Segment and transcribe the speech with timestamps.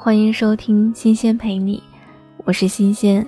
[0.00, 1.76] 欢迎收听《新鲜陪你》，
[2.44, 3.26] 我是新鲜。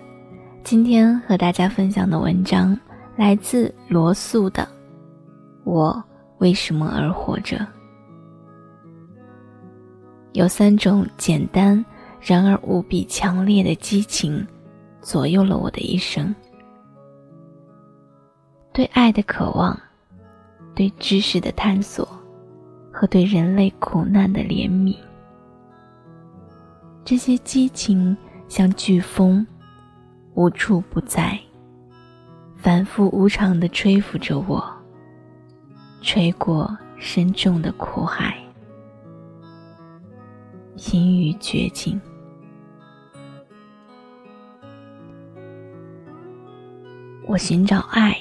[0.62, 2.78] 今天和大家分享的文章
[3.16, 4.62] 来自罗素的
[5.64, 6.02] 《我
[6.38, 7.56] 为什么而活着》。
[10.30, 11.84] 有三种简单
[12.20, 14.46] 然而无比强烈的激情，
[15.02, 16.32] 左右了我的一生：
[18.72, 19.76] 对爱的渴望，
[20.72, 22.08] 对知识的探索，
[22.92, 24.96] 和对人类苦难的怜悯。
[27.04, 28.16] 这些激情
[28.48, 29.44] 像飓风，
[30.34, 31.38] 无处不在，
[32.56, 34.64] 反复无常地吹拂着我，
[36.02, 38.36] 吹过深重的苦海，
[40.76, 42.00] 濒于绝境。
[47.26, 48.16] 我寻找爱，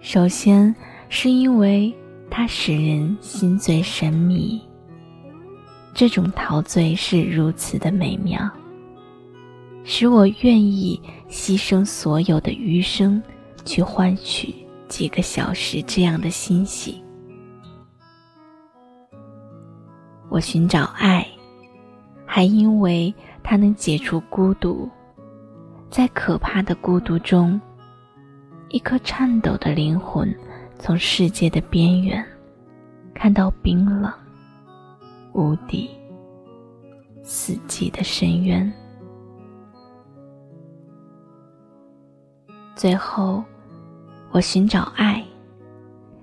[0.00, 0.74] 首先
[1.08, 1.94] 是因为
[2.30, 4.60] 它使人心醉神迷。
[6.00, 8.50] 这种陶醉是如此的美妙，
[9.84, 13.22] 使我愿意牺牲所有的余生，
[13.66, 14.54] 去换取
[14.88, 17.04] 几个小时这样的欣喜。
[20.30, 21.26] 我寻找爱，
[22.24, 24.88] 还因为它能解除孤独。
[25.90, 27.60] 在可怕的孤独中，
[28.70, 30.34] 一颗颤抖的灵魂
[30.78, 32.26] 从世界的边缘
[33.12, 34.10] 看到冰冷。
[35.32, 35.88] 无底、
[37.22, 38.72] 四季的深渊。
[42.74, 43.42] 最后，
[44.30, 45.24] 我寻找爱，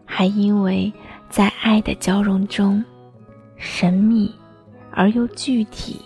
[0.06, 0.92] 还因为
[1.30, 2.84] 在爱的交融中，
[3.58, 4.34] 神秘
[4.92, 6.02] 而又具体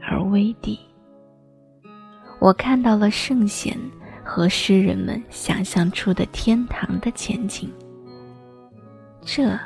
[0.00, 0.78] 而微地，
[2.38, 3.78] 我看到了圣贤
[4.24, 7.72] 和诗人们想象出的天堂的前景。
[9.22, 9.58] 这。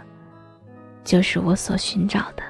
[1.05, 2.43] 就是我所寻找的，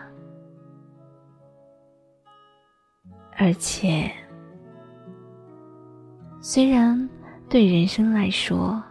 [3.36, 4.10] 而且，
[6.40, 7.08] 虽然
[7.48, 8.82] 对人生来说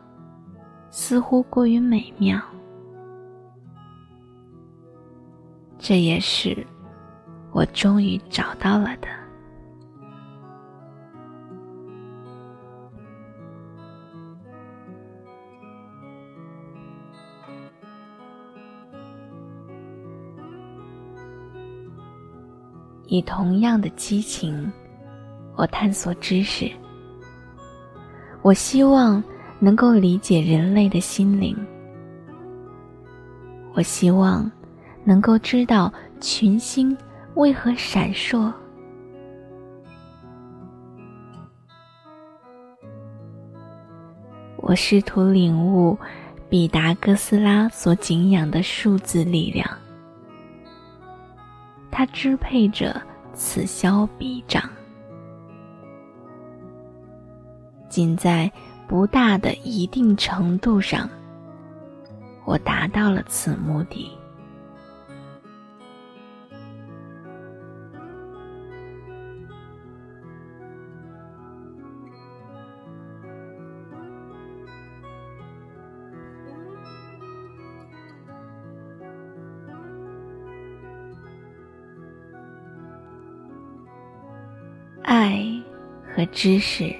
[0.89, 2.39] 似乎过于美妙，
[5.77, 6.65] 这也是
[7.51, 9.07] 我终于找到了的。
[23.07, 24.71] 以同样的激情，
[25.55, 26.71] 我探索知识。
[28.41, 29.23] 我希望
[29.59, 31.55] 能够理解人类的心灵。
[33.73, 34.51] 我希望
[35.03, 36.95] 能够知道群星
[37.35, 38.51] 为何闪烁。
[44.57, 45.97] 我试图领悟
[46.49, 49.69] 毕达哥斯拉所敬仰的数字力量。
[51.95, 52.99] 它支配着
[53.35, 54.67] 此消彼长，
[57.87, 58.51] 仅在
[58.87, 61.07] 不大的一定程度上，
[62.45, 64.11] 我达到了此目的。
[85.03, 85.45] 爱
[86.15, 86.93] 和知识，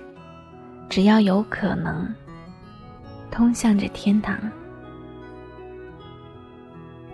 [0.90, 2.14] 只要有可能，
[3.31, 4.38] 通向着天堂。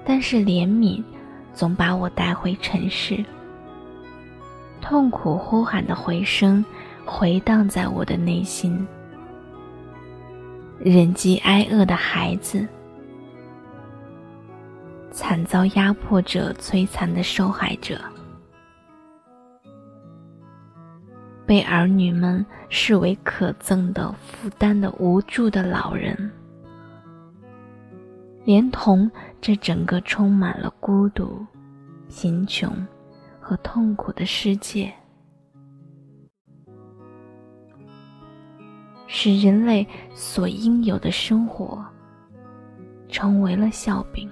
[0.04, 1.04] 但是怜悯
[1.54, 3.24] 总把我带回尘世，
[4.82, 6.66] 痛苦呼喊的回声
[7.06, 8.86] 回荡在我的内心。
[10.80, 12.68] 忍饥挨饿的孩子，
[15.12, 18.00] 惨遭压迫者摧残的受害者。
[21.50, 26.32] 被儿女们视为可憎的负担的无助的老人，
[28.46, 29.10] 连同
[29.42, 31.44] 这整个充满了孤独、
[32.08, 32.72] 贫穷
[33.40, 34.94] 和痛苦的世界，
[39.08, 41.84] 使人类所应有的生活
[43.08, 44.30] 成为了笑柄。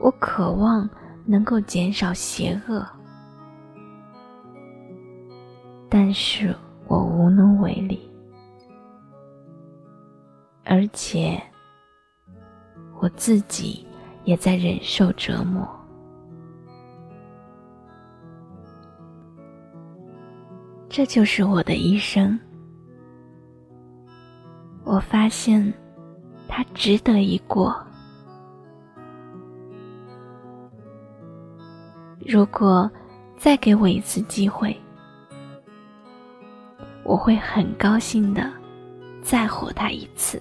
[0.00, 0.88] 我渴望
[1.26, 2.86] 能够减少邪恶。
[6.14, 6.54] 是
[6.86, 8.08] 我无能为力，
[10.64, 11.42] 而且
[13.00, 13.84] 我自己
[14.24, 15.68] 也在忍受折磨。
[20.88, 22.38] 这就是我的一生。
[24.84, 25.74] 我发现，
[26.46, 27.74] 它值得一过。
[32.24, 32.88] 如果
[33.36, 34.74] 再给我一次机会，
[37.04, 38.50] 我会很高兴的
[39.22, 40.40] 再活他一次。